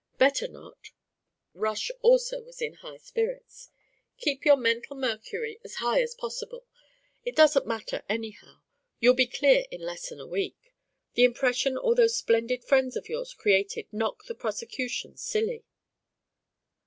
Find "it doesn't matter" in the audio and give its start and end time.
7.23-8.01